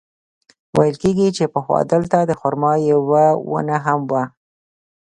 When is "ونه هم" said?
3.51-3.99